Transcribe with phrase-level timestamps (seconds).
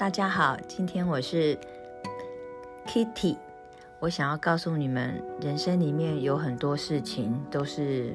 [0.00, 1.58] 大家好，今天我是
[2.86, 3.36] Kitty，
[3.98, 8.14] 我想要告诉你们，人生里面有很多事情都是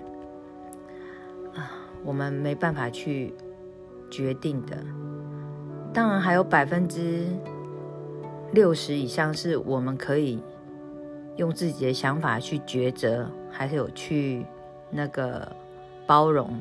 [1.54, 3.36] 啊，我们没办法去
[4.10, 4.76] 决定的。
[5.94, 7.28] 当然，还有百分之
[8.52, 10.42] 六十以上是我们可以
[11.36, 14.44] 用自己的想法去抉择，还是有去
[14.90, 15.56] 那个
[16.08, 16.60] 包容，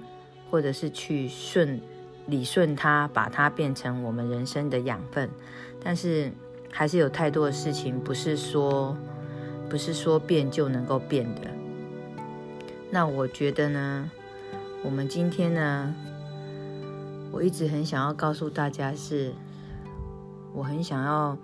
[0.50, 1.80] 或者是去顺。
[2.27, 5.28] 理顺它，把它变成我们人生的养分，
[5.83, 6.33] 但是
[6.73, 8.97] 还是有太多的事情不是说
[9.69, 11.42] 不是说变就能够变的。
[12.91, 14.10] 那我觉得呢，
[14.83, 15.95] 我们今天呢，
[17.30, 19.34] 我一直很想要告诉大家是，
[20.55, 21.36] 我很想要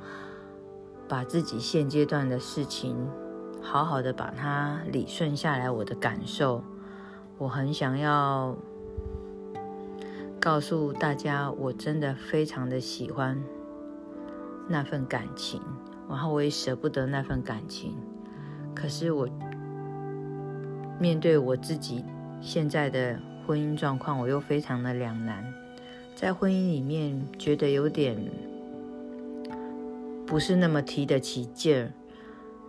[1.07, 2.97] 把自己现阶段的事情
[3.61, 6.65] 好好的把它理顺下来，我的感受，
[7.37, 8.57] 我很想要。
[10.41, 13.39] 告诉大家，我真的非常的喜欢
[14.67, 15.61] 那份感情，
[16.09, 17.95] 然后我也舍不得那份感情。
[18.75, 19.29] 可是我
[20.99, 22.03] 面对我自己
[22.41, 25.45] 现在的婚姻状况，我又非常的两难。
[26.17, 28.17] 在婚姻里面，觉得有点
[30.27, 31.93] 不是那么提得起劲儿。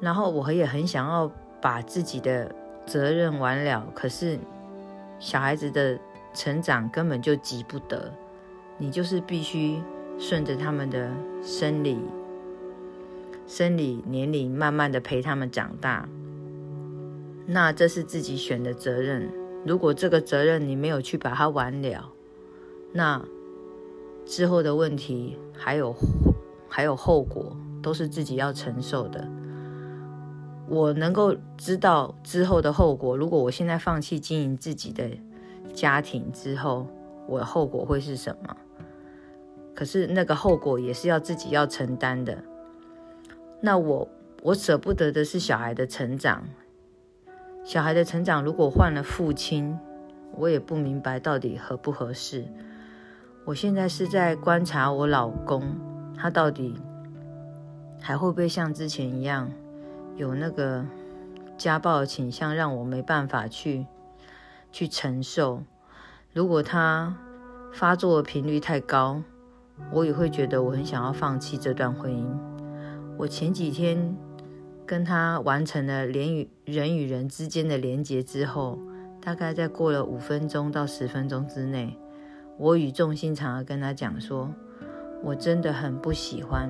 [0.02, 2.54] 然后我也很想要把自己的
[2.86, 4.38] 责任完了，可是
[5.20, 5.98] 小孩子的。
[6.34, 8.14] 成长根本就急不得，
[8.78, 9.82] 你就是必须
[10.18, 11.12] 顺着他们的
[11.44, 12.00] 生理、
[13.46, 16.08] 生理年龄，慢慢的陪他们长大。
[17.46, 19.30] 那这是自己选的责任。
[19.66, 22.14] 如果这个责任你没有去把它完了，
[22.94, 23.22] 那
[24.26, 25.94] 之后的问题还有
[26.70, 29.28] 还有后果，都是自己要承受的。
[30.70, 35.10] 我能够知道之后的后果，如果我现在放弃经营自己的。
[35.74, 36.88] 家庭之后，
[37.28, 38.56] 我的后果会是什么？
[39.74, 42.44] 可是那个后果也是要自己要承担的。
[43.62, 44.08] 那我
[44.44, 46.44] 我舍不得的是小孩的成长。
[47.64, 49.80] 小孩的成长如果换了父亲，
[50.36, 52.44] 我也不明白到底合不合适。
[53.46, 55.76] 我现在是在观察我老公，
[56.18, 56.76] 他到底
[58.00, 59.50] 还会不会像之前一样
[60.16, 60.86] 有那个
[61.58, 63.86] 家暴倾向，让我没办法去。
[64.72, 65.64] 去承受，
[66.34, 67.18] 如果他
[67.74, 69.22] 发作的频率太高，
[69.92, 72.26] 我也会觉得我很想要放弃这段婚姻。
[73.18, 74.16] 我前几天
[74.86, 78.80] 跟他完成了连与人与人之间的连接之后，
[79.22, 81.98] 大概在过了五分钟到十分钟之内，
[82.58, 84.50] 我语重心长的跟他讲说，
[85.22, 86.70] 我真的很不喜欢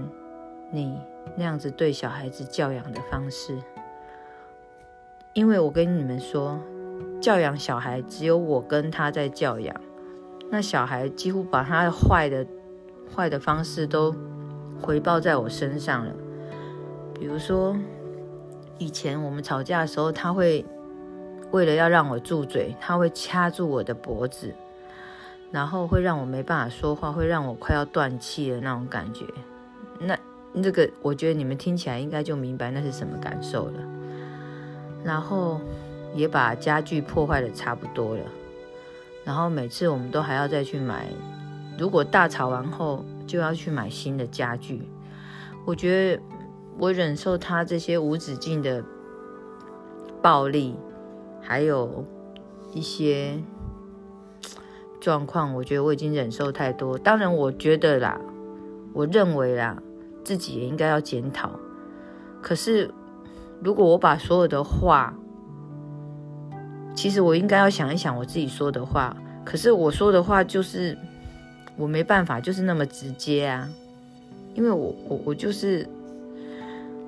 [0.71, 0.97] 你
[1.37, 3.57] 那样子对小孩子教养的方式，
[5.33, 6.59] 因为我跟你们说。
[7.21, 9.73] 教养小孩，只有我跟他在教养。
[10.49, 12.45] 那小孩几乎把他的坏的
[13.15, 14.13] 坏的方式都
[14.81, 16.11] 回报在我身上了。
[17.13, 17.77] 比如说，
[18.79, 20.65] 以前我们吵架的时候，他会
[21.51, 24.51] 为了要让我住嘴，他会掐住我的脖子，
[25.51, 29.25] 然后会让我没办法说话，会让我快要断气的那种感觉。
[29.99, 30.17] 那
[30.61, 33.79] 这个，我觉得你们听起来应该就明白那是什么感受了。
[35.03, 35.61] 然后。
[36.13, 38.23] 也把家具破坏的差不多了，
[39.23, 41.07] 然后每次我们都还要再去买。
[41.77, 44.81] 如果大吵完后，就要去买新的家具。
[45.65, 46.21] 我觉得
[46.77, 48.83] 我忍受他这些无止境的
[50.21, 50.75] 暴力，
[51.41, 52.05] 还有
[52.73, 53.41] 一些
[54.99, 56.97] 状况，我觉得我已经忍受太多。
[56.97, 58.19] 当然，我觉得啦，
[58.93, 59.81] 我认为啦，
[60.23, 61.51] 自己也应该要检讨。
[62.41, 62.91] 可是，
[63.63, 65.15] 如果我把所有的话，
[66.93, 70.97] 其实我应该要想一想我自己说的话，可是我说的话就是
[71.75, 73.67] 我没办法，就是那么直接啊，
[74.53, 75.87] 因为我我我就是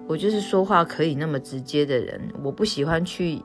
[0.08, 3.42] 我就是说话可以那么直接的人，我不喜欢去。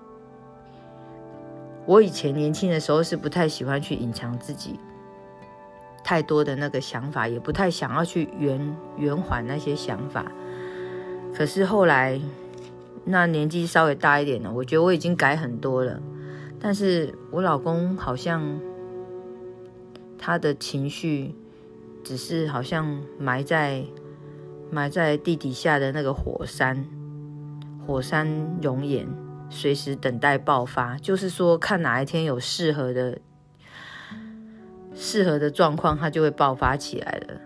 [1.85, 4.79] 我以前年轻的时候是不太喜欢去隐藏自己
[6.05, 10.31] 太多的那个想法，也不太想要去圆圆缓那些想法。
[11.35, 12.21] 可是后来
[13.05, 16.01] 那年纪稍微大一点了，我觉得我已经改很多了。
[16.61, 18.61] 但是我老公好像
[20.19, 21.35] 他的情绪
[22.03, 23.85] 只是好像埋在
[24.71, 26.85] 埋在地底下的那个火山，
[27.87, 28.29] 火山
[28.61, 29.07] 熔岩，
[29.49, 30.97] 随时等待爆发。
[30.99, 33.19] 就是说，看哪一天有适合的
[34.95, 37.41] 适合的状况，它就会爆发起来了。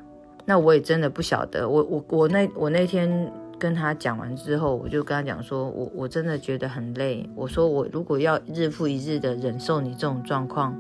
[0.47, 3.33] 那我也真的不晓得，我我我那我那天。
[3.63, 7.31] 跟他讲完之后，我就跟他讲说，我我真的觉得很累。
[7.37, 10.77] 我说我如果要日复一日的忍受你这种状况，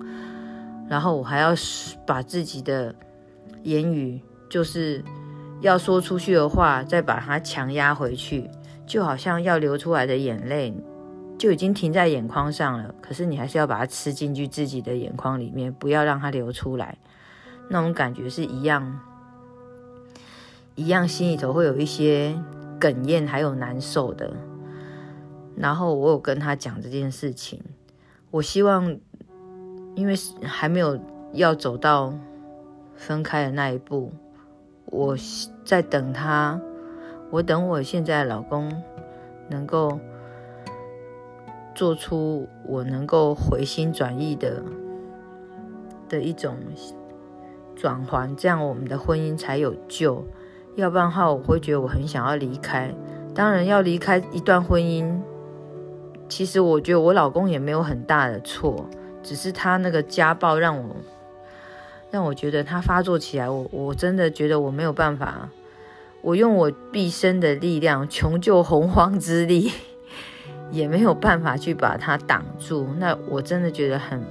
[0.88, 1.54] 然后我还要
[2.04, 2.92] 把自己的
[3.62, 4.20] 言语
[4.50, 5.00] 就是
[5.60, 8.50] 要说出去的话，再把它强压回去，
[8.84, 10.74] 就好像要流出来的眼泪
[11.38, 16.98] 就已经停在眼眶上了，可是你还是要把它吃进去自己的眼眶里面，不要让它流出来。
[17.68, 18.98] 那种感觉是一样，
[20.74, 22.34] 一样心里头会有一些
[22.82, 24.34] 哽咽，还有难受的。
[25.54, 27.62] 然后我有跟他讲这件事情，
[28.32, 28.98] 我希望，
[29.94, 30.98] 因为还没有
[31.32, 32.12] 要走到
[32.96, 34.12] 分开的那一步。
[34.86, 35.16] 我
[35.64, 36.60] 在等他，
[37.30, 38.70] 我等我现在的老公
[39.48, 40.00] 能够
[41.74, 44.62] 做出我能够回心转意的
[46.08, 46.56] 的一种
[47.76, 50.24] 转换，这样我们的婚姻才有救。
[50.76, 52.92] 要不然的话，我会觉得我很想要离开。
[53.34, 55.20] 当然，要离开一段婚姻，
[56.28, 58.86] 其实我觉得我老公也没有很大的错，
[59.22, 60.96] 只是他那个家暴让我。
[62.10, 65.48] 让我觉得他发作起来，我我真的觉得我没有办法，
[66.20, 69.72] 我用我毕生的力量，穷救洪荒之力，
[70.70, 72.86] 也没有办法去把它挡住。
[72.98, 74.22] 那我真的觉得很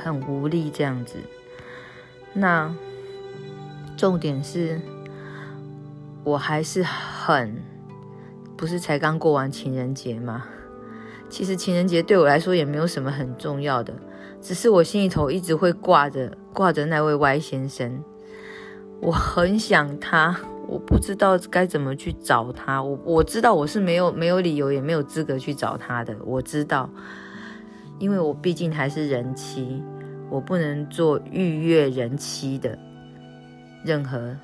[0.00, 1.16] 很无力这样子。
[2.32, 2.72] 那
[3.96, 4.80] 重点是，
[6.28, 7.56] 我还是很，
[8.54, 10.44] 不是才刚过完情人节吗？
[11.30, 13.94] 其实情人节对我来说也没有什么很重要的。
[14.42, 18.04] 只是我心里头一直会挂着挂着那位 Y 先生，
[19.00, 22.82] 我很想他，我不知道该怎么去找他。
[22.82, 26.90] 我我知道我是没有没有理由也没有资格去找他的，我知道，
[27.98, 29.82] 因为我毕竟还是人妻，
[30.28, 32.78] 我不能做逾越人妻的
[33.82, 34.36] 任何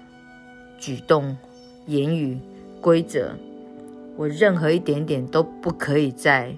[0.78, 1.36] 举动、
[1.86, 2.38] 言语、
[2.80, 3.32] 规则，
[4.16, 6.54] 我任何一点点都不可以再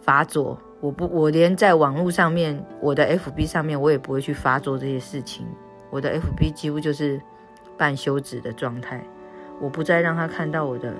[0.00, 0.58] 发作。
[0.80, 5.46] 我不，我连在网络上面，我的 FB 上面，我也不会去发作这些事情。
[5.90, 7.20] 我的 FB 几乎就是
[7.78, 9.02] 半休止的状态，
[9.60, 10.92] 我不再让他看到我的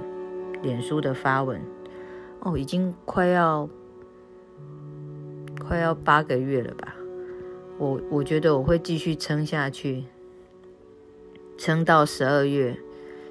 [0.63, 1.61] 脸书的发文。
[2.41, 3.69] 哦，已经快要
[5.59, 6.95] 快要八个月了吧？
[7.77, 10.05] 我我觉得我会继续撑下去，
[11.59, 12.77] 撑到十二月。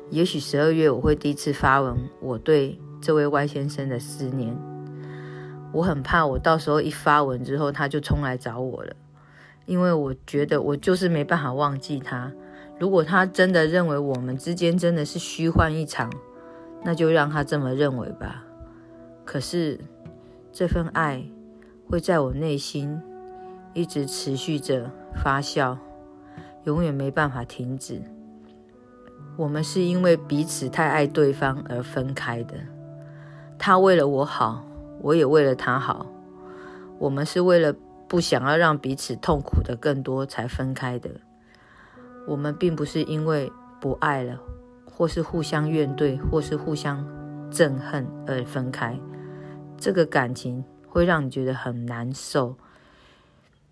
[0.10, 4.56] 也许十二月我会第一次发文，我对这位 Y 先生的思念。
[5.72, 8.96] 我很怕，我到时候一发文之后，他就冲来找我了，
[9.66, 12.32] 因为我觉得我就是没办法忘记他。
[12.80, 16.12] 如果他真的认为我们之间真的是虚幻一场，
[16.84, 18.44] 那就让他这么认为吧。
[19.26, 19.80] 可是
[20.52, 21.24] 这份爱
[21.88, 23.02] 会在我内心
[23.74, 24.92] 一直持续着
[25.24, 25.78] 发酵，
[26.66, 28.02] 永远没办法停止。
[29.38, 32.56] 我们是因为彼此太爱对方而分开的，
[33.58, 34.66] 他为了我好。
[35.02, 36.06] 我也为了他好，
[36.98, 37.76] 我们是为了
[38.08, 41.10] 不想要让彼此痛苦的更多才分开的。
[42.26, 43.52] 我们并不是因为
[43.82, 44.40] 不爱了，
[44.86, 47.06] 或是互相怨怼，或是互相
[47.52, 48.98] 憎恨而分开。
[49.78, 52.56] 这个感情会让你觉得很难受，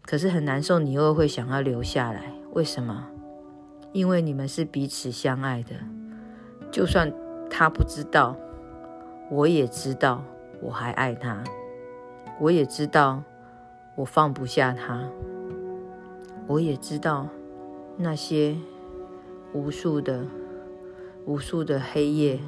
[0.02, 2.41] 可是很难受，你又会想要留下来。
[2.54, 3.08] 为什么？
[3.92, 5.76] 因为你们是彼此相爱的，
[6.72, 7.12] 就算
[7.50, 8.36] 他不知道，
[9.30, 10.24] 我也知道。
[10.64, 11.44] 我还爱他，
[12.40, 13.24] 我也知道
[13.96, 15.04] 我放不下他，
[16.46, 17.28] 我也知道
[17.98, 18.56] 那些
[19.54, 20.24] 无数的、
[21.26, 22.40] 无数的黑夜，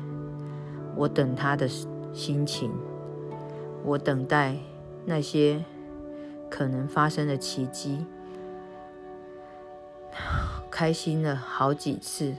[0.96, 1.68] 我等他的
[2.14, 2.72] 心情，
[3.84, 4.58] 我等待
[5.06, 5.66] 那些
[6.52, 8.06] 可能发生的奇迹，
[10.70, 12.34] 开心了好几次，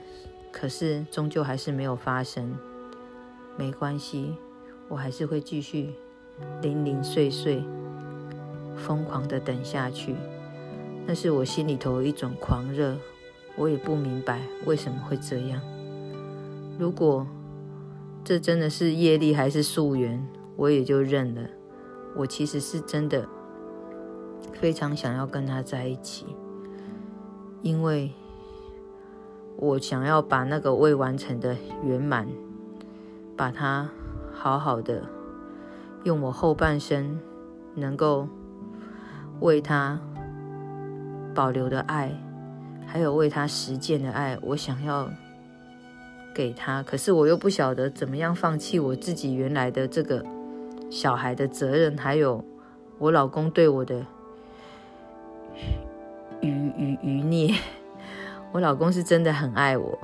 [0.51, 2.57] 可是终究还是没有发生，
[3.57, 4.35] 没关系。
[4.87, 5.93] 我还是会继续
[6.61, 7.63] 零零碎碎、
[8.77, 10.15] 疯狂的等下去。
[11.07, 12.95] 那是我心里头一种狂热，
[13.55, 15.61] 我也不明白为什么会这样。
[16.77, 17.25] 如果
[18.23, 20.23] 这真的是业力还是宿缘，
[20.55, 21.41] 我也就认了。
[22.15, 23.27] 我其实是真的
[24.53, 26.25] 非常想要跟他在一起，
[27.65, 28.11] 因为
[29.57, 32.27] 我想要把那个未完成的圆满，
[33.35, 33.89] 把它。
[34.31, 35.01] 好好的，
[36.03, 37.19] 用我后半生
[37.73, 38.27] 能够
[39.39, 39.99] 为他
[41.33, 42.11] 保留的爱，
[42.85, 45.09] 还有为他实践的爱，我想要
[46.35, 46.83] 给他。
[46.83, 50.23] 可是我又不晓得怎么样放弃我自己原来的这个
[50.91, 52.43] 小孩的责任，还有
[52.99, 54.05] 我老公对我的
[56.45, 57.55] 余余余孽。
[58.51, 59.99] 我老公是真的很爱我，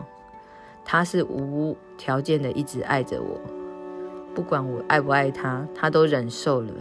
[0.83, 3.39] 他是无条件的一直爱着我。
[4.33, 6.71] 不管我爱不爱他，他都忍受了。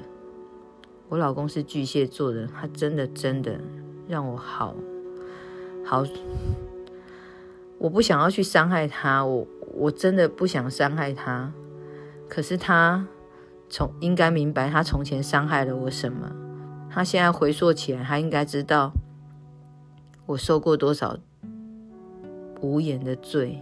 [1.09, 3.61] 我老公是巨蟹座的，他真的真的
[4.07, 4.75] 让我好
[5.85, 6.05] 好
[7.79, 11.53] 我不想要去伤害他，我我真的不想伤害他。
[12.29, 13.07] 可是他
[13.69, 16.31] 从应该明白，他从前伤害了我什么？
[16.89, 18.93] 他现在回溯起来，他应该知道
[20.31, 21.19] 我受过多少
[22.61, 23.61] 无言的罪。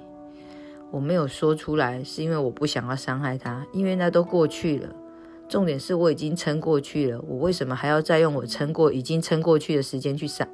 [0.91, 4.89] 我没有说出来，是因为我不想要伤害他，因为那都过去了。
[5.49, 10.47] 重点是我已经撑过去了，我为什么还要再用我撑过已经撑过去的时间去伤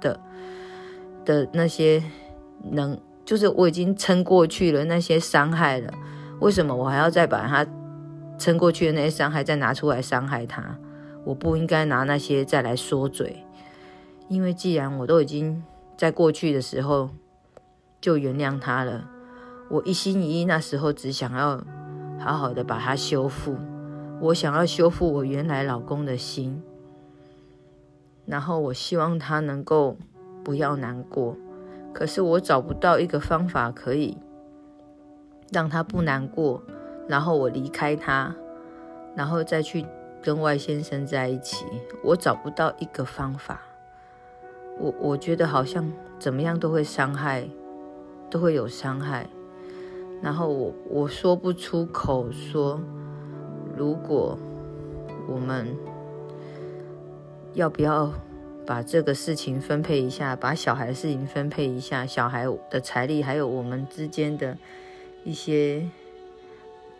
[0.00, 0.20] 的
[1.24, 2.02] 的那些？
[2.70, 5.92] 能就是我已经撑过去了那些伤害了，
[6.40, 7.64] 为什么我还要再把他
[8.36, 10.76] 撑过去的那些伤害再拿出来伤害他？
[11.24, 13.44] 我不应该拿那些再来说嘴，
[14.28, 15.62] 因为既然我都已经
[15.96, 17.10] 在过去的时候
[18.00, 19.08] 就原谅他了，
[19.68, 21.62] 我一心一意那时候只想要
[22.18, 23.56] 好好的把他修复，
[24.20, 26.62] 我想要修复我原来老公的心，
[28.26, 29.96] 然后我希望他能够
[30.44, 31.36] 不要难过。
[31.94, 34.16] 可是我找不到一个方法可以
[35.50, 36.62] 让他不难过，
[37.08, 38.34] 然后我离开他，
[39.16, 39.84] 然后再去
[40.22, 41.64] 跟外先生在一起。
[42.04, 43.60] 我找不到一个方法，
[44.80, 47.48] 我我觉得好像怎么样都会伤害，
[48.30, 49.28] 都会有伤害。
[50.22, 52.80] 然后我我说不出口说，
[53.76, 54.38] 如果
[55.28, 55.76] 我们
[57.54, 58.12] 要不要？
[58.66, 64.58] 把这个事情分配一下，把小孩事情分配一下，小孩的财力还有我们之间的
[65.24, 65.88] 一些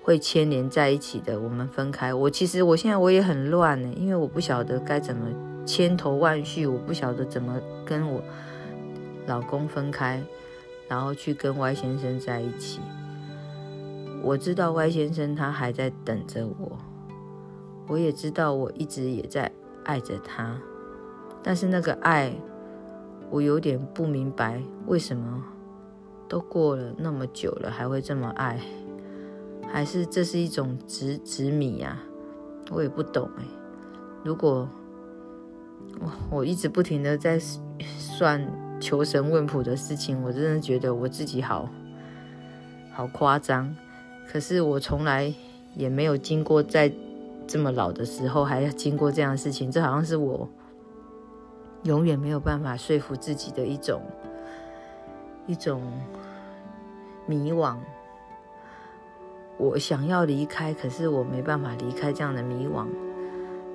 [0.02, 2.14] 会牵连在一起的，我们分开。
[2.14, 5.28] 我其实我现在我也很乱呢，因为我不晓得该怎么
[5.68, 8.22] 千头万绪，我不晓得怎么跟我
[9.26, 10.25] 老公分开，
[10.88, 12.80] 然后去跟 Y 先生在一起。
[14.22, 16.78] 我知道 Y 先生他还在等着我，
[17.87, 19.52] 我也知道我一直也在
[19.84, 20.58] 爱着他。
[21.42, 22.32] 但是那个爱，
[23.28, 25.44] 我有点不明白，为什么
[26.26, 28.58] 都过了那么久了还会这么爱？
[29.70, 31.98] 还是这是一种执执迷呀？
[32.70, 33.44] 我也不懂哎。
[34.25, 34.66] 如果
[36.00, 38.47] 我我一直不停的在算
[38.81, 41.69] 求神问卜的事情，我真的觉得我自己好
[42.93, 43.75] 好夸张。
[44.31, 45.33] 可是我从来
[45.75, 46.93] 也没有经过在
[47.47, 50.49] 这么老的时候还要经过这样的事情，这好像是我。
[51.85, 54.02] 永远没有办法说服自己的一种
[55.47, 55.81] 一种
[57.25, 57.76] 迷惘。
[59.57, 62.87] 我想要离开，可是我没办法离开这样的迷惘。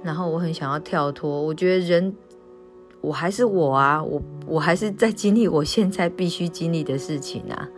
[0.03, 2.13] 然后我很想要跳脱，我觉得人
[3.01, 7.69] 我还是我啊，我我还是在经历我现在必须经历的事情啊。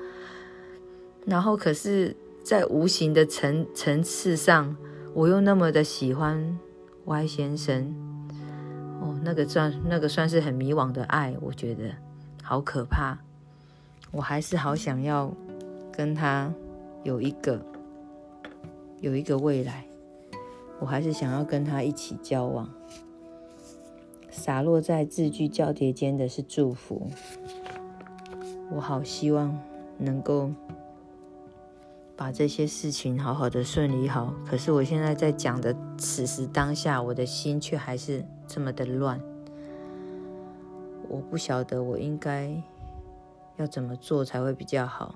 [1.26, 4.76] 然后可是，在无形的层层次上，
[5.14, 6.58] 我又那么的喜欢
[7.06, 7.94] Y 先生。
[9.02, 11.84] 哦那个算那个算是很迷惘的爱，我觉得
[12.42, 13.18] 好可怕。
[14.12, 15.32] 我还是好想要
[15.92, 16.52] 跟他
[17.04, 17.60] 有一个
[19.02, 19.86] 有一个未来，
[20.80, 22.70] 我还是想要跟他一起交往。
[24.30, 27.10] 洒落在字句交叠间的是祝福，
[28.72, 29.60] 我好希望
[29.98, 30.52] 能够。
[32.18, 39.20] 把这些事情好好的顺利好，可是我现在在讲的此时当下，我的心却还是这么的乱。
[41.10, 42.50] 我不晓得我应该
[43.58, 45.16] 要怎么做才会比较好。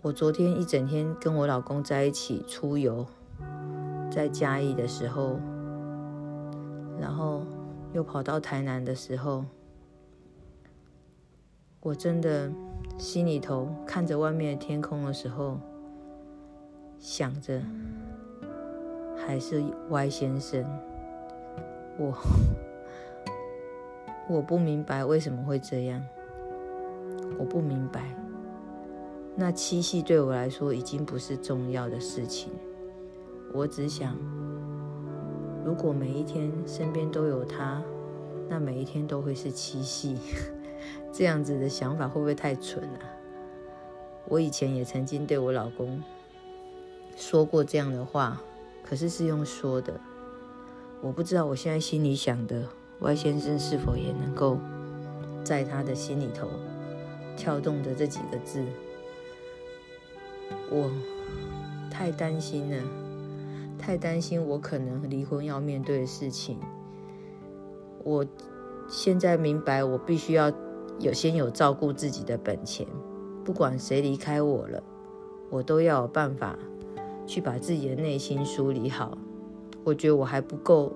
[0.00, 3.06] 我昨天一整天跟我老公在一起出游，
[4.12, 5.40] 在嘉义的时候，
[7.00, 7.42] 然后
[7.94, 9.44] 又跑到台南的时候，
[11.80, 12.52] 我真的
[12.98, 15.58] 心里头看着外面的天空的时候。
[16.98, 17.60] 想着，
[19.16, 20.64] 还是 Y 先生，
[21.98, 22.16] 我
[24.28, 26.00] 我不明白为什么会这样，
[27.40, 28.14] 我不明白。
[29.34, 32.52] 那七夕对我来说已经不是重要的事情，
[33.52, 34.16] 我只想，
[35.64, 37.82] 如果每一天身边都有他，
[38.48, 40.16] 那每一天都会是七夕。
[41.12, 43.04] 这样子的想法会不会太蠢啊？
[44.26, 46.02] 我以前也曾经对我老公。
[47.14, 48.40] 说过这样的话，
[48.82, 50.00] 可是是用说的。
[51.02, 52.66] 我不知道我现在心里想的
[53.00, 54.58] ，Y 先生是否也能够
[55.44, 56.48] 在他的心里头
[57.36, 58.64] 跳动着这几个字。
[60.70, 60.90] 我
[61.90, 62.82] 太担心了，
[63.82, 66.56] 太担心我可能离婚要面对的事情。
[68.04, 68.24] 我
[68.88, 70.52] 现在明白，我必须要
[71.00, 72.86] 有先有照顾自己的本钱。
[73.44, 74.82] 不管谁离开我了，
[75.50, 76.56] 我都要有办法。
[77.24, 79.16] 去把自己的内心梳理好，
[79.84, 80.92] 我觉得我还不够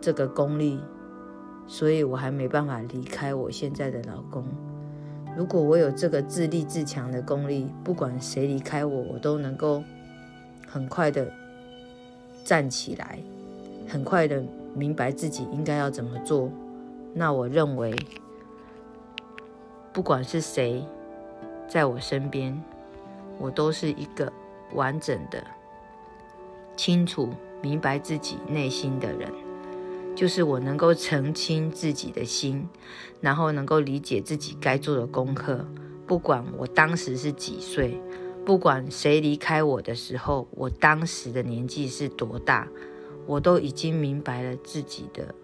[0.00, 0.78] 这个功力，
[1.66, 4.44] 所以我还没办法离开我现在的老公。
[5.36, 9.82] 如果我有这个自立自强的功力，不管谁离开我，我都能够
[10.68, 11.30] 很快的
[12.46, 13.18] 站起来，
[13.88, 14.40] 很快的
[14.72, 16.48] 明白自己应该要怎么做。
[17.12, 17.92] 那我认为，
[19.92, 20.86] 不管是谁
[21.66, 22.56] 在我身边，
[23.36, 24.32] 我都是一个
[24.74, 25.42] 完整的、
[26.76, 29.28] 清楚明白自己内心的人。
[30.14, 32.68] 就是我能够澄清自己的心，
[33.20, 35.66] 然后能够理解自己该做的功课。
[36.06, 38.00] 不管我当时是几岁，
[38.46, 42.68] 不管谁离开我的时候，我当时的年纪是多大，
[43.26, 45.34] 我都已经明白了自己的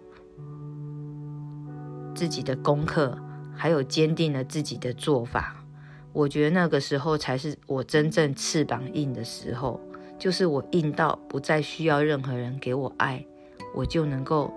[2.14, 3.18] 自己的功课，
[3.56, 5.64] 还有坚定了自己的做法。
[6.12, 9.80] 我觉得那个时候才是我真正翅膀硬的时候，
[10.16, 13.26] 就是我硬到不再需要任何人给我爱，
[13.75, 14.52] 我就能够。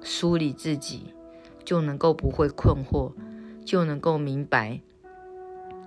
[0.00, 1.12] 梳理自己，
[1.64, 3.10] 就能够不会困惑，
[3.64, 4.80] 就能够明白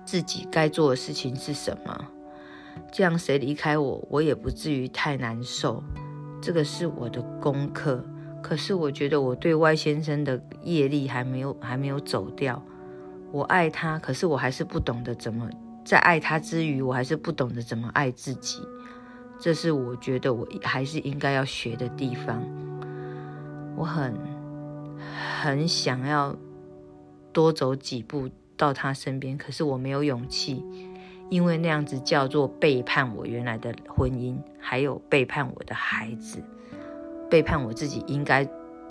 [0.04, 2.04] 自己该做的事情是什么。
[2.90, 5.82] 这样谁离开我，我也不至于太难受。
[6.40, 8.04] 这个是我的功课。
[8.42, 12.60] 可是我觉得我对外先生的业力还没有还没有走掉。
[13.30, 15.48] 我爱他，可是我还是不懂得怎么
[15.84, 18.60] 在爱他之余，我还是不懂得怎么爱自己。
[19.38, 22.42] 这是我觉得我还是应该要学的地方。
[23.76, 24.12] 我很
[25.40, 26.36] 很想要
[27.32, 28.28] 多走几步
[28.62, 30.64] 到他身边，可是我没有勇气，
[31.30, 36.38] 因为那样子叫做背叛我原来的婚姻，还有背叛我的孩子，
[37.28, 38.44] 背叛我自己应该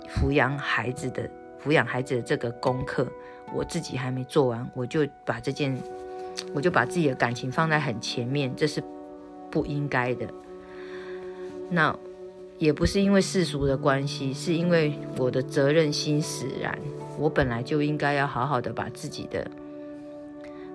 [0.06, 1.26] 抚养孩子的
[1.64, 3.06] 抚养孩子的这个功课，
[3.54, 5.74] 我自己还没做完，我就把这件，
[6.52, 8.84] 我就把自己的感情放在很前面，这是
[9.50, 10.28] 不应该的。
[11.70, 11.98] 那。
[12.58, 16.78] 也不是因为世俗的关系，是因为我的责任心使然。
[17.18, 19.44] 我本来就应该要好好的把自己的、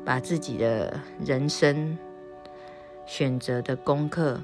[0.07, 1.97] 把自己的人生
[3.05, 4.41] 选择的功课，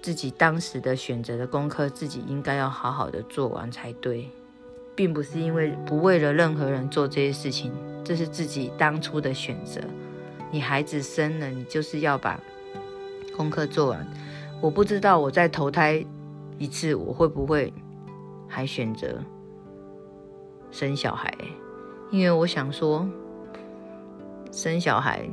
[0.00, 4.30] 自己当时的选择的功课，自己应该要好好的做完才对，
[4.94, 7.72] 并不是因为不为了任何人做这些事情，
[8.04, 9.80] 这是自己当初的选择。
[10.52, 12.40] 你孩子生了，你就是要把
[13.36, 14.06] 功课做完。
[14.60, 16.06] 我不知道我再投胎
[16.56, 17.72] 一次，我会不会
[18.46, 19.20] 还选择
[20.70, 21.36] 生小孩？
[22.12, 23.04] 因为我想说，
[24.52, 25.28] 生小孩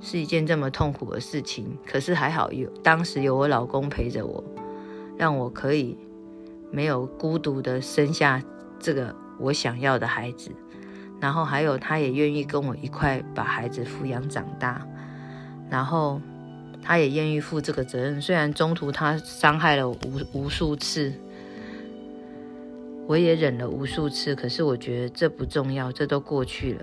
[0.00, 4.42] 是一件这么痛苦的事情，可是还好有当时有我老公陪着我，
[5.16, 5.96] 让我可以
[6.70, 8.42] 没有孤独的生下
[8.78, 10.50] 这个我想要的孩子，
[11.20, 14.86] 然后还有他也愿意跟我一块把孩子抚养长大，
[15.70, 16.20] 然后。
[16.84, 19.96] 他也愿意负这个责任，虽然中途他伤害了无
[20.32, 21.12] 无数次，
[23.06, 26.82] 我也忍了无数次，可是我觉得这不重要，这都过去了。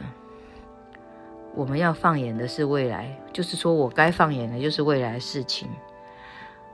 [1.56, 5.68] 我们要放眼的是未来，就是说我该放眼的就是未来的事情。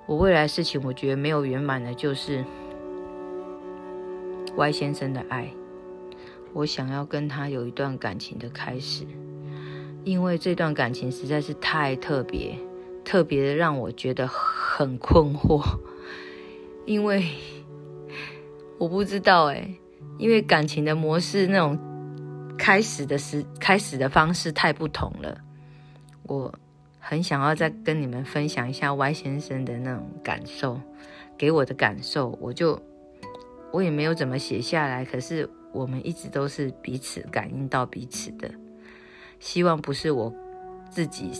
[0.05, 2.45] 我未来事情，我觉得没有圆满的，就是
[4.55, 5.49] Y 先生的爱。
[6.53, 9.05] 我想要跟他有一段感情的开始，
[10.03, 12.57] 因为这段感情实在是太特别。
[13.03, 15.63] 特别的让我觉得很困惑，
[16.87, 17.23] 因为
[18.79, 19.75] 我不知道哎，
[20.17, 21.77] 因为感情的模式那种
[22.57, 25.37] 开始的时开始的方式太不同了。
[26.23, 26.53] 我
[26.99, 30.79] 很想要再跟你们分享一下 Y 先生的那种感受，
[31.37, 32.81] 给我的感受，我就
[33.71, 38.49] 我也没有怎么写下来，可是我们一直都是彼此感应到彼此的，
[39.39, 40.33] 希望不是我
[40.89, 41.31] 自己。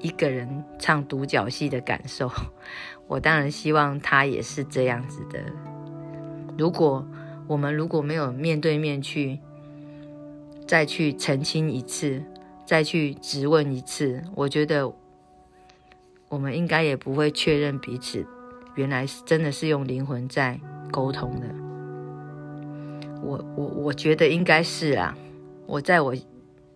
[0.00, 2.30] 一个人唱独角戏的感受，
[3.08, 5.40] 我当然希望他也是这样子的。
[6.58, 7.08] 如果
[7.46, 9.40] 我们如果没有面对面去
[10.66, 12.22] 再去澄清一次，
[12.64, 14.92] 再去质问一次，我觉得
[16.28, 18.26] 我们应该也不会确认彼此
[18.74, 20.58] 原来是真的是用灵魂在
[20.90, 21.46] 沟通的。
[23.22, 25.16] 我我我觉得应该是啊。
[25.66, 26.14] 我在我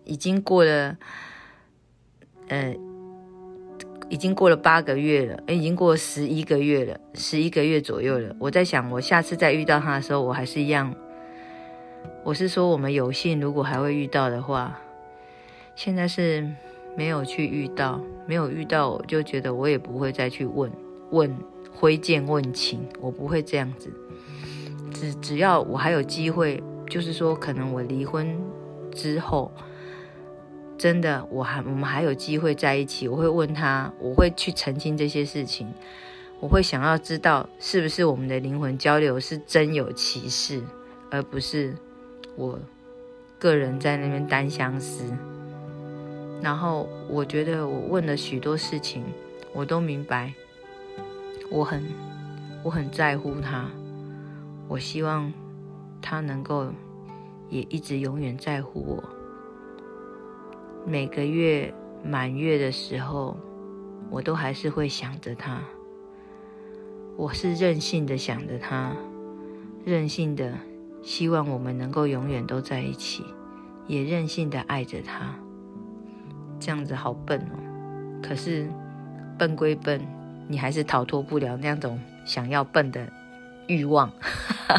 [0.03, 0.97] 已经过了，
[2.47, 2.75] 呃。
[4.11, 8.35] 已经过了八个月了，已经过了十一个月了，十一个月左右了。
[8.39, 10.91] 我在想，我下次再遇到他的时候，我还是一样。
[12.23, 14.79] 我是说，我们有幸如果还会遇到的话，
[15.75, 16.47] 现在是
[16.95, 20.71] 没有去遇到，没有遇到，我就觉得我也不会再去问
[21.11, 21.35] 问
[21.73, 23.91] 挥剑问情，我不会这样子。
[24.93, 28.39] 只只要我还有机会，就是说，可能我离婚
[28.91, 29.51] 之后。
[30.77, 33.05] 真的，我还我们还有机会在一起。
[33.05, 35.67] 我会问他，我会去澄清这些事情。
[36.39, 40.63] 我会想要知道，是不是我们的灵魂交流是真有其事，
[41.11, 41.75] 而不是
[42.39, 42.57] 我
[43.37, 45.03] 个人在那边单相思。
[46.41, 49.03] 然后我觉得我问了许多事情，
[49.53, 50.33] 我都明白，
[51.51, 51.83] 我很
[52.63, 53.69] 我很在乎他，
[54.69, 55.33] 我希望
[56.01, 56.71] 他能够
[57.49, 59.03] 也一直永远在乎我。
[60.87, 61.73] 每个月
[62.05, 63.35] 满月的时候，
[64.09, 65.61] 我都还是会想着他。
[67.17, 68.95] 我是任性的想着他，
[69.83, 70.53] 任性的
[71.01, 73.25] 希望我们能够永远都在一起，
[73.87, 75.33] 也任性的爱着他。
[76.59, 77.55] 这样子好笨哦，
[78.21, 78.69] 可是
[79.37, 80.05] 笨归笨，
[80.47, 83.07] 你还是逃脱不了那种想要笨的
[83.67, 84.11] 欲望。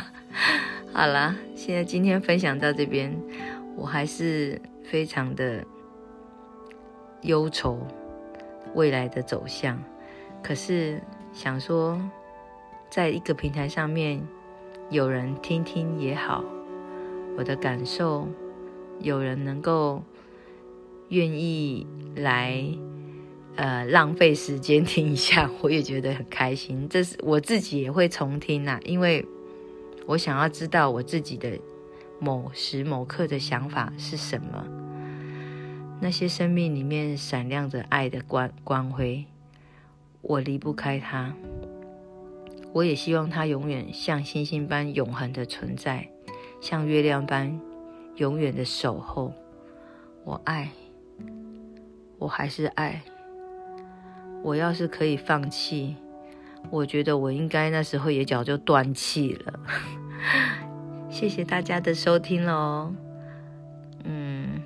[0.92, 3.16] 好啦，现在今天分享到这边，
[3.76, 5.64] 我还是非常的
[7.22, 7.78] 忧愁
[8.74, 9.82] 未来的走向，
[10.42, 11.00] 可是
[11.32, 11.98] 想说，
[12.90, 14.20] 在一个平台上面
[14.90, 16.44] 有人听听也好，
[17.36, 18.28] 我的感受
[19.00, 20.02] 有人能够。
[21.10, 22.64] 愿意来，
[23.56, 26.86] 呃，浪费时间听一下， 我也觉得很开心。
[26.88, 29.26] 这是我自己也会重听呐，因为
[30.06, 31.58] 我想要知道我自己的
[32.20, 34.64] 某时某刻的想法是什么。
[36.00, 39.24] 那些生命里面闪亮着爱的光光辉，
[40.22, 41.34] 我离不开它。
[42.72, 46.08] 我也希望它永远像星星般永恒的存在，
[46.60, 47.60] 像月亮般
[48.16, 49.32] 永远的守候。
[50.24, 50.70] 我爱。
[52.18, 53.02] 我还是爱。
[54.42, 55.96] 我要是可以放弃，
[56.70, 59.60] 我觉得我应该那时候也早就断气了。
[61.10, 62.94] 谢谢大家的收听喽，
[64.04, 64.62] 嗯，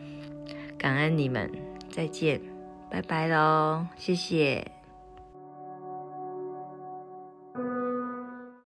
[0.77, 1.51] 感恩你们，
[1.91, 2.41] 再见，
[2.91, 4.74] 拜拜喽，谢谢。